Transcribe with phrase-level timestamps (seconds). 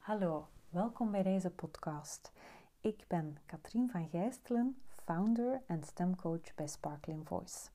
[0.00, 2.32] Hallo, welkom bij deze podcast.
[2.80, 7.68] Ik ben Katrien van Gijstelen, founder en stemcoach bij Sparkling Voice.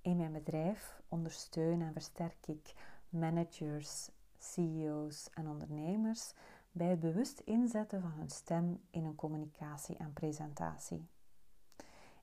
[0.00, 2.74] In mijn bedrijf ondersteun en versterk ik
[3.08, 6.32] managers, CEO's en ondernemers
[6.72, 11.06] bij het bewust inzetten van hun stem in een communicatie en presentatie.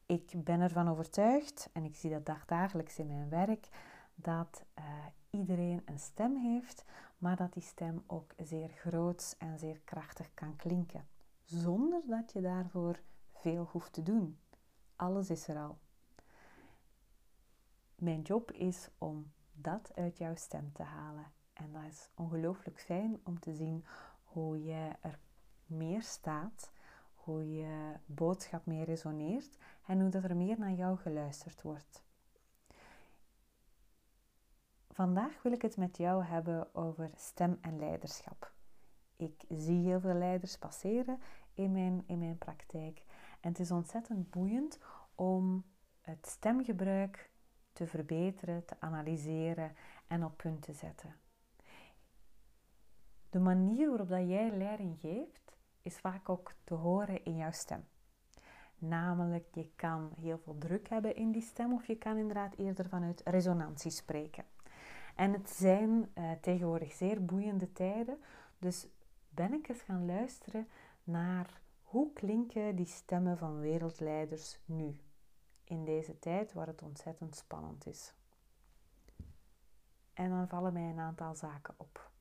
[0.06, 3.68] Ik ben ervan overtuigd, en ik zie dat dagelijks in mijn werk,
[4.16, 4.84] dat uh,
[5.30, 6.86] iedereen een stem heeft,
[7.18, 11.08] maar dat die stem ook zeer groot en zeer krachtig kan klinken,
[11.44, 13.00] zonder dat je daarvoor
[13.34, 14.40] veel hoeft te doen.
[14.96, 15.78] Alles is er al.
[17.96, 21.32] Mijn job is om dat uit jouw stem te halen.
[21.54, 23.86] En dat is ongelooflijk fijn om te zien
[24.24, 25.20] hoe je er
[25.66, 26.72] meer staat,
[27.16, 32.05] hoe je boodschap meer resoneert en hoe dat er meer naar jou geluisterd wordt.
[34.96, 38.54] Vandaag wil ik het met jou hebben over stem en leiderschap.
[39.16, 41.20] Ik zie heel veel leiders passeren
[41.54, 43.04] in mijn, in mijn praktijk
[43.40, 44.80] en het is ontzettend boeiend
[45.16, 45.66] om
[46.02, 47.32] het stemgebruik
[47.74, 49.76] te verbeteren, te analyseren
[50.08, 51.16] en op punt te zetten.
[53.30, 57.86] De manier waarop dat jij leiding geeft, is vaak ook te horen in jouw stem.
[58.78, 62.90] Namelijk, je kan heel veel druk hebben in die stem of je kan inderdaad eerder
[62.90, 64.54] vanuit resonantie spreken.
[65.16, 68.18] En het zijn uh, tegenwoordig zeer boeiende tijden,
[68.60, 68.88] dus
[69.30, 70.68] ben ik eens gaan luisteren
[71.04, 74.98] naar hoe klinken die stemmen van wereldleiders nu,
[75.64, 78.14] in deze tijd waar het ontzettend spannend is.
[80.14, 82.12] En dan vallen mij een aantal zaken op.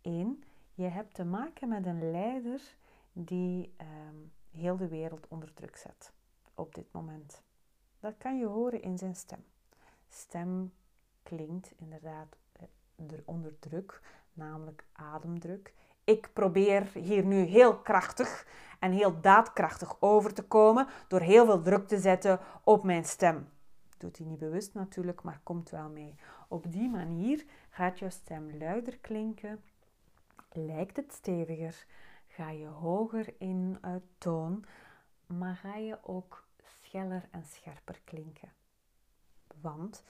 [0.00, 0.44] 1.
[0.74, 2.76] Je hebt te maken met een leider
[3.12, 6.12] die um, heel de wereld onder druk zet
[6.54, 7.42] op dit moment.
[8.00, 9.44] Dat kan je horen in zijn stem.
[10.08, 10.72] Stem
[11.24, 14.00] klinkt inderdaad eh, onder druk,
[14.32, 15.74] namelijk ademdruk.
[16.04, 18.46] Ik probeer hier nu heel krachtig
[18.80, 23.48] en heel daadkrachtig over te komen door heel veel druk te zetten op mijn stem.
[23.98, 26.14] Doet hij niet bewust natuurlijk, maar komt wel mee.
[26.48, 29.62] Op die manier gaat jouw stem luider klinken,
[30.52, 31.86] lijkt het steviger,
[32.26, 34.64] ga je hoger in uh, toon,
[35.26, 38.52] maar ga je ook scheller en scherper klinken.
[39.60, 40.04] Want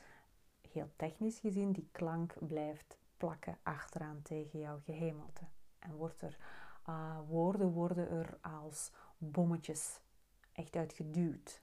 [0.74, 5.44] heel technisch gezien, die klank blijft plakken achteraan tegen jouw gehemelte.
[5.78, 6.38] En wordt er,
[6.88, 10.00] uh, woorden worden er als bommetjes
[10.52, 11.62] echt uitgeduwd.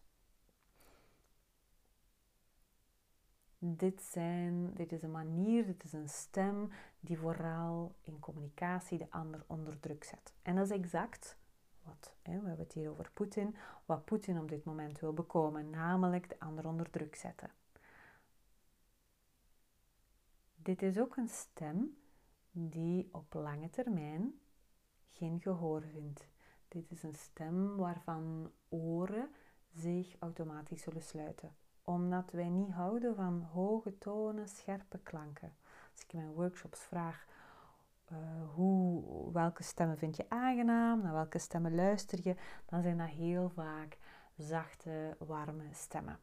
[3.58, 9.08] Dit, zijn, dit is een manier, dit is een stem die vooral in communicatie de
[9.10, 10.34] ander onder druk zet.
[10.42, 11.38] En dat is exact
[11.84, 13.56] wat, hè, we hebben het hier over Poetin,
[13.86, 17.50] wat Poetin op dit moment wil bekomen, namelijk de ander onder druk zetten.
[20.64, 21.98] Dit is ook een stem
[22.52, 24.40] die op lange termijn
[25.10, 26.28] geen gehoor vindt.
[26.68, 29.30] Dit is een stem waarvan oren
[29.74, 35.54] zich automatisch zullen sluiten, omdat wij niet houden van hoge tonen, scherpe klanken.
[35.92, 37.26] Als ik in mijn workshops vraag
[38.12, 38.18] uh,
[38.54, 42.36] hoe, welke stemmen vind je aangenaam, naar welke stemmen luister je,
[42.66, 43.98] dan zijn dat heel vaak
[44.38, 46.20] zachte, warme stemmen.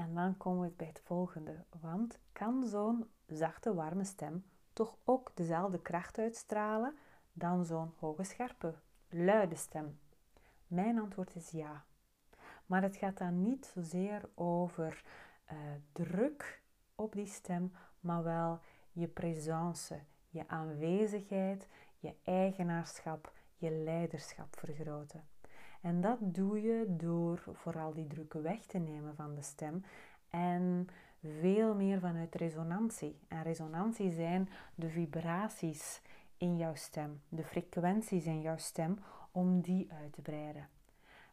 [0.00, 1.64] En dan komen we bij het volgende.
[1.80, 6.96] Want kan zo'n zachte, warme stem toch ook dezelfde kracht uitstralen
[7.32, 8.74] dan zo'n hoge, scherpe,
[9.08, 9.98] luide stem?
[10.66, 11.84] Mijn antwoord is ja.
[12.66, 15.04] Maar het gaat dan niet zozeer over
[15.52, 15.58] uh,
[15.92, 16.62] druk
[16.94, 18.60] op die stem, maar wel
[18.92, 21.68] je presence, je aanwezigheid,
[21.98, 25.28] je eigenaarschap, je leiderschap vergroten.
[25.80, 29.84] En dat doe je door vooral die druk weg te nemen van de stem
[30.30, 30.88] en
[31.22, 33.18] veel meer vanuit resonantie.
[33.28, 36.02] En resonantie zijn de vibraties
[36.36, 38.98] in jouw stem, de frequenties in jouw stem,
[39.30, 40.68] om die uit te breiden.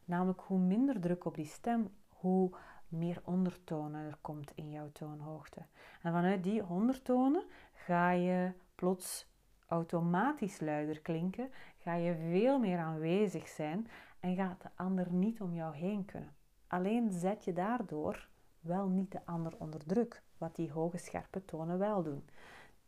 [0.04, 2.50] Namelijk hoe minder druk op die stem, hoe
[2.88, 5.60] meer ondertonen er komt in jouw toonhoogte.
[6.02, 9.26] En vanuit die ondertonen ga je plots
[9.66, 13.88] automatisch luider klinken, ga je veel meer aanwezig zijn
[14.28, 16.34] en gaat de ander niet om jou heen kunnen.
[16.66, 18.28] Alleen zet je daardoor
[18.60, 22.28] wel niet de ander onder druk, wat die hoge scherpe tonen wel doen.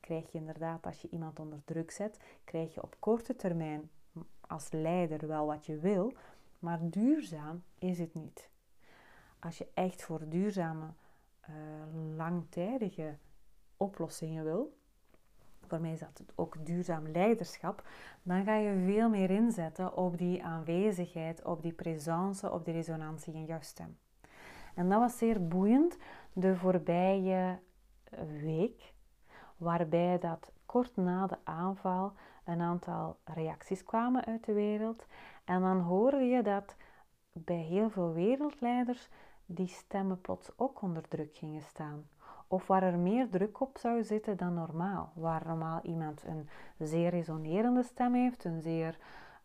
[0.01, 3.91] Krijg je inderdaad, als je iemand onder druk zet, krijg je op korte termijn
[4.41, 6.13] als leider wel wat je wil,
[6.59, 8.49] maar duurzaam is het niet.
[9.39, 10.87] Als je echt voor duurzame,
[11.49, 11.57] uh,
[12.17, 13.17] langtijdige
[13.77, 14.79] oplossingen wil,
[15.71, 17.83] voor mij is dat ook duurzaam leiderschap,
[18.23, 23.35] dan ga je veel meer inzetten op die aanwezigheid, op die presence, op die resonantie
[23.35, 23.99] in jouw stem.
[24.75, 25.97] En dat was zeer boeiend
[26.33, 27.59] de voorbije
[28.41, 28.93] week,
[29.57, 32.13] waarbij dat kort na de aanval
[32.45, 35.07] een aantal reacties kwamen uit de wereld.
[35.45, 36.77] En dan hoorde je dat
[37.33, 39.09] bij heel veel wereldleiders
[39.47, 42.09] die stemmen plots ook onder druk gingen staan.
[42.53, 45.13] Of waar er meer druk op zou zitten dan normaal.
[45.15, 46.49] Waar normaal iemand een
[46.79, 48.99] zeer resonerende stem heeft, een zeer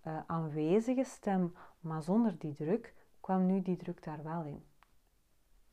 [0.08, 4.64] uh, aanwezige stem, maar zonder die druk, kwam nu die druk daar wel in.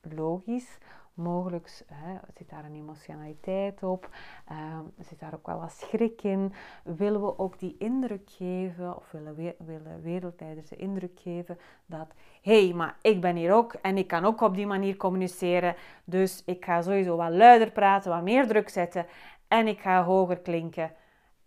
[0.01, 0.79] Logisch,
[1.15, 4.09] mogelijk hè, zit daar een emotionaliteit op,
[4.53, 6.53] uh, zit daar ook wel wat schrik in.
[6.85, 12.09] Willen we ook die indruk geven, of willen, we, willen wereldleiders de indruk geven dat,
[12.43, 15.75] hé, hey, maar ik ben hier ook en ik kan ook op die manier communiceren,
[16.05, 19.07] dus ik ga sowieso wat luider praten, wat meer druk zetten
[19.49, 20.93] en ik ga hoger klinken.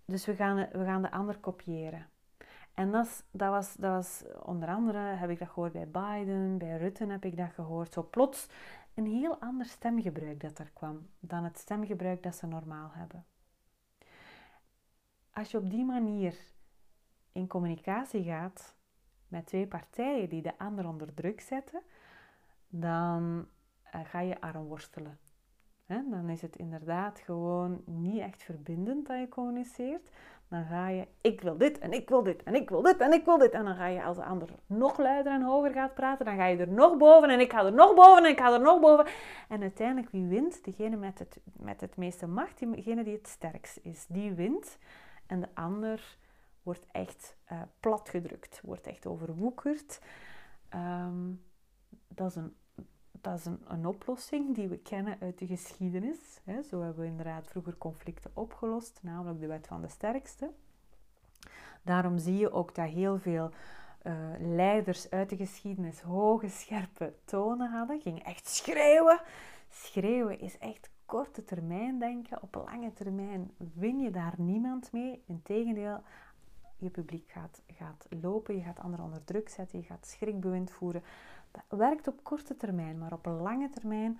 [0.05, 2.07] Dus we gaan, we gaan de ander kopiëren.
[2.73, 6.77] En dat, dat, was, dat was onder andere, heb ik dat gehoord bij Biden, bij
[6.77, 7.93] Rutte heb ik dat gehoord.
[7.93, 8.49] Zo plots
[8.95, 13.25] een heel ander stemgebruik dat er kwam dan het stemgebruik dat ze normaal hebben.
[15.33, 16.37] Als je op die manier
[17.31, 18.75] in communicatie gaat
[19.27, 21.81] met twee partijen die de ander onder druk zetten,
[22.67, 23.47] dan
[23.83, 25.19] eh, ga je arm worstelen.
[25.87, 30.09] Dan is het inderdaad gewoon niet echt verbindend dat je communiceert,
[30.47, 33.13] dan ga je, ik wil dit en ik wil dit en ik wil dit en
[33.13, 33.51] ik wil dit.
[33.51, 36.45] En dan ga je als de ander nog luider en hoger gaat praten, dan ga
[36.45, 38.79] je er nog boven en ik ga er nog boven en ik ga er nog
[38.79, 39.05] boven.
[39.49, 40.63] En uiteindelijk, wie wint?
[40.63, 44.77] Degene met het, met het meeste macht, degene die het sterkst is, die wint.
[45.27, 46.17] En de ander
[46.63, 50.01] wordt echt uh, platgedrukt, wordt echt overwoekerd.
[50.69, 51.31] Ehm,
[52.07, 52.55] dat is een
[53.21, 56.17] dat is een, oplossing die we kennen uit de geschiedenis.
[56.69, 60.51] Zo hebben we inderdaad vroeger conflicten opgelost, namelijk de wet van de sterkste.
[61.81, 63.51] Daarom zie je ook dat heel veel
[64.03, 68.01] uh, leiders uit de geschiedenis hoge, scherpe tonen hadden.
[68.01, 69.21] Gingen echt schreeuwen.
[69.69, 72.41] Schreeuwen is echt korte termijn denken.
[72.41, 75.23] Op lange termijn win je daar niemand mee.
[75.25, 76.01] Integendeel,
[76.77, 81.03] je publiek gaat, gaat lopen, je gaat anderen onder druk zetten, je gaat schrikbewind voeren.
[81.55, 84.19] Dat werkt op korte termijn, maar op lange termijn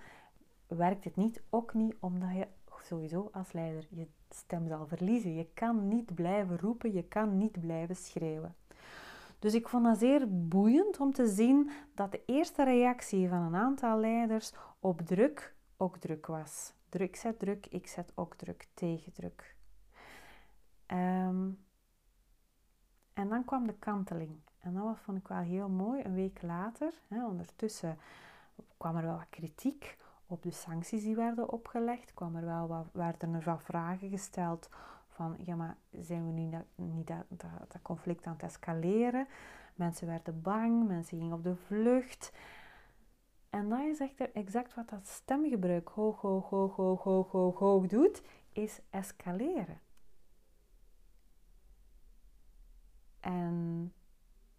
[0.66, 1.42] werkt het niet.
[1.50, 2.46] Ook niet omdat je
[2.82, 5.34] sowieso als leider je stem zal verliezen.
[5.34, 8.54] Je kan niet blijven roepen, je kan niet blijven schreeuwen.
[9.38, 13.54] Dus ik vond dat zeer boeiend om te zien dat de eerste reactie van een
[13.54, 16.72] aantal leiders op druk ook druk was.
[16.88, 19.56] Druk zet druk, ik zet ook druk, tegen druk.
[20.86, 21.50] Ehm,
[23.12, 24.40] en dan kwam de kanteling.
[24.66, 26.02] En dat vond ik wel heel mooi.
[26.02, 27.98] Een week later, hè, ondertussen
[28.76, 29.96] kwam er wel wat kritiek
[30.26, 32.14] op de sancties die werden opgelegd.
[32.14, 34.68] Kwam er wel wat, werden er wel vragen gesteld
[35.08, 39.26] van, ja maar zijn we nu niet, niet dat, dat, dat conflict aan het escaleren?
[39.74, 42.32] Mensen werden bang, mensen gingen op de vlucht.
[43.50, 47.86] En dat is echt exact wat dat stemgebruik hoog, hoog, hoog, hoog, hoog, hoog, hoog
[47.86, 48.22] doet,
[48.52, 49.80] is escaleren.
[53.20, 53.92] En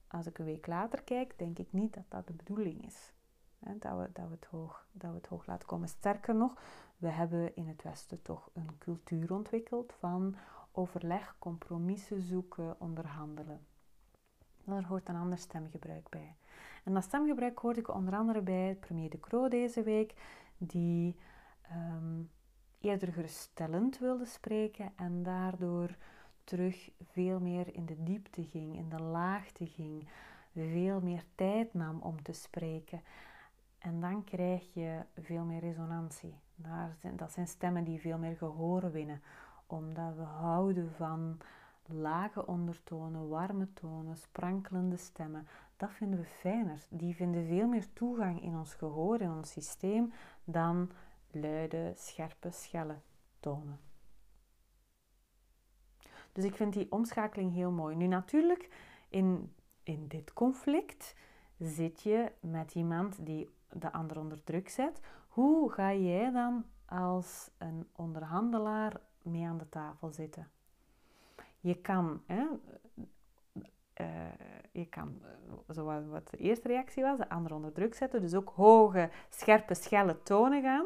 [0.08, 3.14] als ik een week later kijk, denk ik niet dat dat de bedoeling is.
[3.60, 5.88] dat, we, dat, we het hoog, dat we het hoog laten komen.
[5.88, 6.54] Sterker nog,
[6.98, 10.36] we hebben in het Westen toch een cultuur ontwikkeld van
[10.72, 13.66] overleg, compromissen zoeken, onderhandelen.
[14.64, 16.36] Daar hoort een ander stemgebruik bij.
[16.84, 20.14] En dat stemgebruik hoorde ik onder andere bij premier De Croo deze week,
[20.58, 21.16] die
[21.62, 22.22] ehm,
[22.80, 25.96] eerder geruststellend wilde spreken en daardoor
[26.48, 30.08] terug veel meer in de diepte ging, in de laagte ging,
[30.54, 33.02] veel meer tijd nam om te spreken.
[33.78, 36.36] En dan krijg je veel meer resonantie.
[37.16, 39.22] Dat zijn stemmen die veel meer gehoor winnen,
[39.66, 41.38] omdat we houden van
[41.86, 45.48] lage ondertonen, warme tonen, sprankelende stemmen.
[45.78, 46.86] Dat vinden we fijner.
[46.90, 50.14] Die vinden veel meer toegang in ons gehoor, in ons systeem,
[50.44, 50.92] dan
[51.32, 52.96] luide, scherpe, schelle
[53.40, 53.80] tonen.
[56.38, 57.96] Dus ik vind die omschakeling heel mooi.
[57.96, 58.70] Nu natuurlijk,
[59.10, 59.54] in,
[59.84, 61.16] in dit conflict
[61.60, 65.00] zit je met iemand die de ander onder druk zet.
[65.28, 70.48] Hoe ga jij dan als een onderhandelaar mee aan de tafel zitten?
[71.60, 72.46] Je kan, hè,
[74.02, 74.08] uh,
[74.72, 75.22] je kan
[75.68, 78.22] zoals wat de eerste reactie was, de ander onder druk zetten.
[78.22, 80.86] Dus ook hoge, scherpe, schelle tonen gaan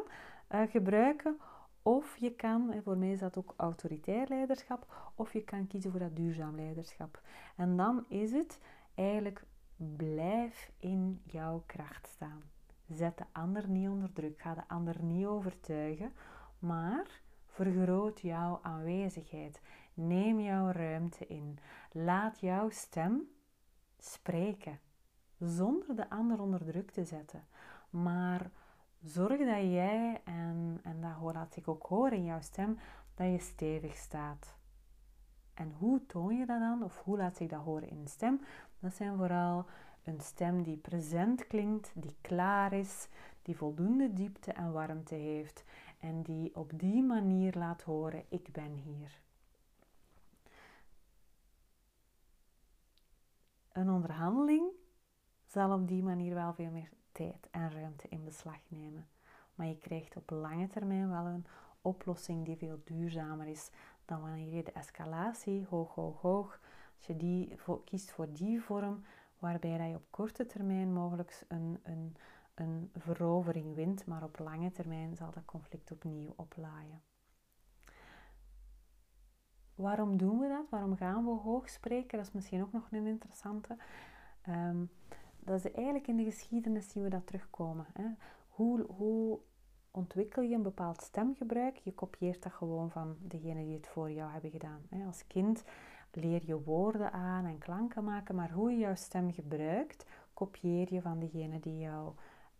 [0.68, 1.40] gebruiken
[1.82, 6.00] of je kan, voor mij is dat ook autoritair leiderschap, of je kan kiezen voor
[6.00, 7.20] dat duurzaam leiderschap.
[7.56, 8.58] En dan is het
[8.94, 9.44] eigenlijk
[9.96, 12.42] blijf in jouw kracht staan.
[12.88, 16.12] Zet de ander niet onder druk, ga de ander niet overtuigen,
[16.58, 19.60] maar vergroot jouw aanwezigheid.
[19.94, 21.58] Neem jouw ruimte in.
[21.92, 23.28] Laat jouw stem
[23.98, 24.80] spreken,
[25.38, 27.46] zonder de ander onder druk te zetten.
[27.90, 28.50] Maar
[29.04, 32.78] zorg dat jij, en, en dat laat ik ook horen in jouw stem,
[33.14, 34.54] dat je stevig staat.
[35.54, 38.40] En hoe toon je dat dan, of hoe laat zich dat horen in een stem?
[38.78, 39.66] Dat zijn vooral
[40.04, 43.08] een stem die present klinkt, die klaar is,
[43.42, 45.64] die voldoende diepte en warmte heeft
[45.98, 49.20] en die op die manier laat horen: ik ben hier.
[53.72, 54.64] Een onderhandeling
[55.46, 59.08] zal op die manier wel veel meer tijd en ruimte in beslag nemen.
[59.54, 61.46] Maar je krijgt op lange termijn wel een
[61.80, 63.70] oplossing die veel duurzamer is
[64.04, 66.60] dan wanneer je de escalatie hoog, hoog, hoog,
[66.96, 69.04] als je die kiest voor die vorm,
[69.38, 72.16] waarbij je op korte termijn mogelijk een, een,
[72.54, 77.02] een verovering wint, maar op lange termijn zal dat conflict opnieuw oplaaien.
[79.74, 80.68] Waarom doen we dat?
[80.70, 82.18] Waarom gaan we hoog spreken?
[82.18, 83.76] Dat is misschien ook nog een interessante.
[84.48, 84.90] Um,
[85.44, 87.86] dat is eigenlijk in de geschiedenis zien we dat terugkomen.
[87.92, 88.06] Hè?
[88.48, 89.38] Hoe, hoe
[89.90, 91.76] ontwikkel je een bepaald stemgebruik?
[91.76, 94.80] Je kopieert dat gewoon van degene die het voor jou hebben gedaan.
[94.88, 95.06] Hè?
[95.06, 95.62] Als kind
[96.12, 101.00] leer je woorden aan en klanken maken, maar hoe je jouw stem gebruikt, kopieer je
[101.00, 102.12] van degene die jou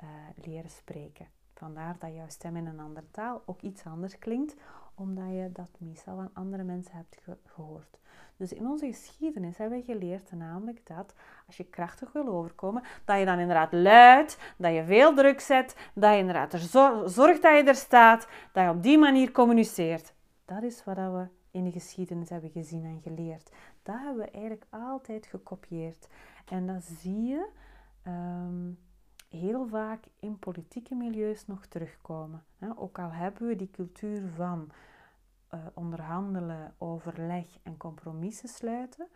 [0.03, 0.09] uh,
[0.45, 1.27] leren spreken.
[1.55, 4.55] Vandaar dat jouw stem in een andere taal ook iets anders klinkt,
[4.95, 7.99] omdat je dat meestal van andere mensen hebt gehoord.
[8.37, 11.15] Dus in onze geschiedenis hebben we geleerd namelijk dat
[11.47, 15.77] als je krachtig wil overkomen, dat je dan inderdaad luid, dat je veel druk zet,
[15.95, 16.55] dat je inderdaad
[17.07, 20.15] zorgt dat je er staat, dat je op die manier communiceert.
[20.45, 23.51] Dat is wat we in de geschiedenis hebben gezien en geleerd.
[23.83, 26.09] Dat hebben we eigenlijk altijd gekopieerd.
[26.45, 27.49] En dat zie je
[28.03, 28.71] ehm,
[29.33, 32.45] heel vaak in politieke milieus nog terugkomen.
[32.77, 34.71] Ook al hebben we die cultuur van
[35.55, 39.09] uh, onderhandelen, overleg en compromissen sluiten.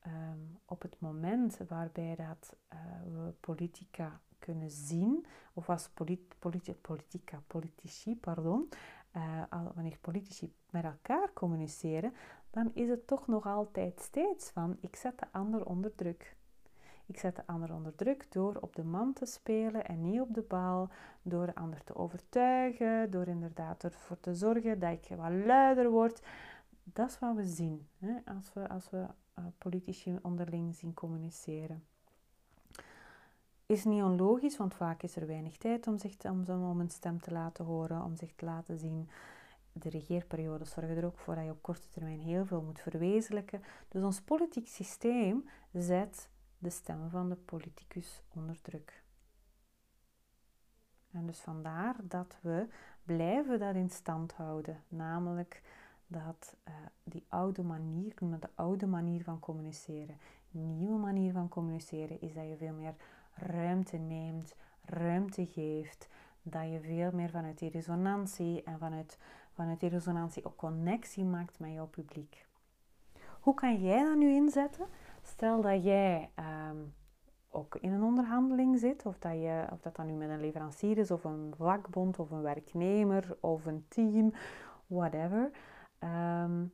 [0.00, 6.74] Ehm, op het moment waarbij dat, uh, we politica kunnen zien, of als polit, politi
[6.74, 8.68] politica, politici, pardon,
[9.16, 9.42] uh,
[9.74, 12.14] wanneer politici met elkaar communiceren,
[12.50, 16.36] dan is het toch nog altijd steeds van ik zet de ander onder druk.
[17.06, 20.34] Ik zet de ander onder druk door op de man te spelen en niet op
[20.34, 20.88] de bal.
[21.22, 23.10] Door de ander te overtuigen.
[23.10, 26.22] Door inderdaad ervoor te zorgen dat ik wat luider word.
[26.82, 29.06] Dat is wat we zien hè, als we, als we
[29.38, 31.84] uh, politici onderling zien communiceren.
[33.66, 37.20] Is niet onlogisch, want vaak is er weinig tijd om, zich, om, om een stem
[37.20, 39.08] te laten horen, om zich te laten zien.
[39.72, 43.62] De regeerperiode zorgen er ook voor dat je op korte termijn heel veel moet verwezenlijken.
[43.88, 46.28] Dus ons politiek systeem zet
[46.64, 49.02] de stemmen van de politicus onder druk.
[51.10, 52.66] En dus vandaar dat we
[53.02, 55.62] blijven dat in stand houden, namelijk
[56.06, 60.18] dat uh, die oude manier, de oude manier van communiceren.
[60.50, 62.94] Nieuwe manier van communiceren is dat je veel meer
[63.34, 64.54] ruimte neemt,
[64.84, 66.08] ruimte geeft,
[66.42, 69.18] dat je veel meer vanuit die resonantie en vanuit,
[69.52, 72.46] vanuit die resonantie ook connectie maakt met jouw publiek.
[73.40, 74.86] Hoe kan jij dat nu inzetten?
[75.34, 76.76] Stel dat jij ehm,
[77.50, 80.98] ook in een onderhandeling zit, of dat, je, of dat dan nu met een leverancier
[80.98, 84.32] is, of een vakbond, of een werknemer, of een team,
[84.86, 85.50] whatever.
[86.04, 86.72] Um,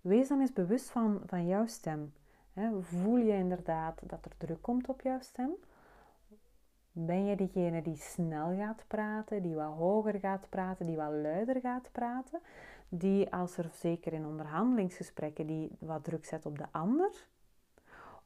[0.00, 2.12] wees dan eens bewust van, van jouw stem.
[2.80, 5.50] voel je inderdaad dat er druk komt op jouw stem?
[6.92, 11.60] Ben je degene die snel gaat praten, die wat hoger gaat praten, die wat luider
[11.60, 12.40] gaat praten?
[12.88, 17.26] Die als er zeker in onderhandelingsgesprekken die wat druk zet op de ander?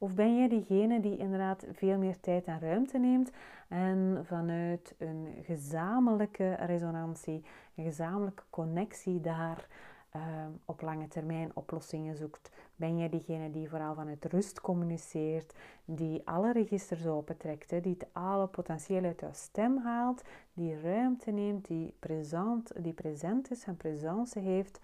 [0.03, 3.31] Of ben jij diegene die inderdaad veel meer tijd en ruimte neemt
[3.67, 9.67] en vanuit een gezamenlijke resonantie, een gezamenlijke connectie daar
[10.15, 10.21] uh,
[10.65, 12.51] op lange termijn oplossingen zoekt?
[12.75, 15.55] Ben jij diegene die vooral vanuit rust communiceert,
[15.85, 21.67] die alle registers opentrekt, die het alle potentieel uit jouw stem haalt, die ruimte neemt,
[21.67, 22.95] die present, die
[23.49, 24.79] is en presence heeft?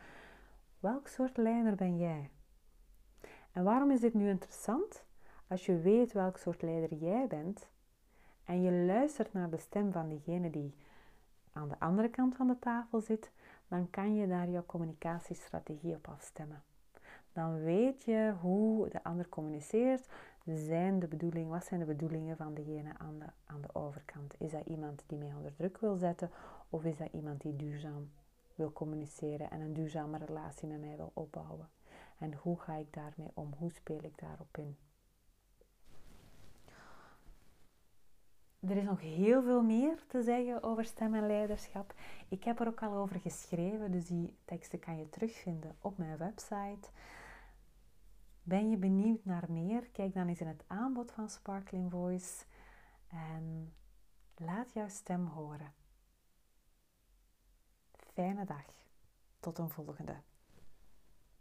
[0.79, 2.29] Welk soort leider ben jij?
[3.51, 5.05] En waarom is dit nu interessant?
[5.47, 7.67] Als je weet welk soort leider jij bent
[8.43, 10.73] en je luistert naar de stem van diegene die
[11.51, 13.31] aan de andere kant van de tafel zit,
[13.67, 16.63] dan kan je daar jouw communicatiestrategie op afstemmen.
[17.33, 20.07] Dan weet je hoe de ander communiceert.
[20.45, 24.33] Zijn de bedoelingen, wat zijn de bedoelingen van degene aan de, aan de overkant?
[24.37, 26.31] Is dat iemand die mij onder druk wil zetten
[26.69, 28.11] of is dat iemand die duurzaam
[28.55, 31.69] wil communiceren en een duurzame relatie met mij wil opbouwen?
[32.17, 33.53] En hoe ga ik daarmee om?
[33.57, 34.77] Hoe speel ik daarop in?
[38.69, 41.93] Er is nog heel veel meer te zeggen over stem en leiderschap.
[42.27, 46.17] Ik heb er ook al over geschreven, dus die teksten kan je terugvinden op mijn
[46.17, 46.89] website.
[48.43, 49.89] Ben je benieuwd naar meer?
[49.89, 52.45] Kijk dan eens in het aanbod van Sparkling Voice
[53.07, 53.73] en
[54.35, 55.73] laat jouw stem horen.
[58.13, 58.65] Fijne dag.
[59.39, 60.15] tot een volgende.